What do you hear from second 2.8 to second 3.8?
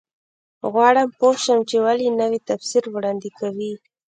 وړاندې کوي.